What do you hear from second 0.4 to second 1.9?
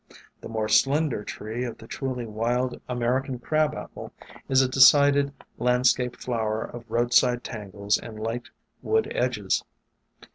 The more slender tree of the